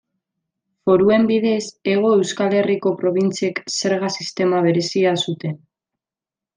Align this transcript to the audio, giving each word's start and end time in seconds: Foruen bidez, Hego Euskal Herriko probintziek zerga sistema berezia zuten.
Foruen 0.89 1.27
bidez, 1.31 1.59
Hego 1.91 2.15
Euskal 2.21 2.57
Herriko 2.61 2.95
probintziek 3.03 3.63
zerga 3.77 4.13
sistema 4.21 4.67
berezia 4.69 5.17
zuten. 5.29 5.59